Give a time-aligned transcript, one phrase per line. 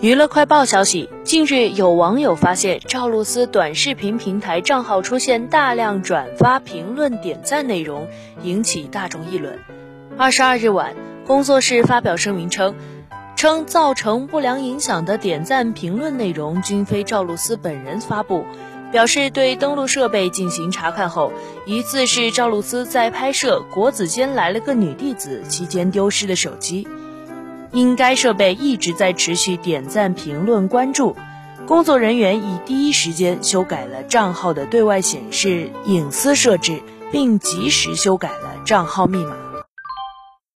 [0.00, 8.06] 娱乐快报消息，近日有网友发现赵露思短视频平台账号出现大量转发、评论、点赞内容，
[8.42, 9.58] 引起大众议论。
[10.18, 10.94] 二十二日晚，
[11.26, 12.74] 工作室发表声明称，
[13.36, 18.44] 称造成不良影响的点赞、评论内容均非赵露思本人发布，
[18.92, 21.32] 表示对登录设备进行查看后，
[21.64, 26.86] 疑似是赵露思在拍摄《国子监来了个女弟子》期间丢失的手机。
[27.72, 31.16] 因该设备一直在持续点赞、评论、关注，
[31.66, 36.80] 工作人员已第一时间修改了账号的对外显示隐私设置，
[37.12, 39.45] 并及时修改了账号密码。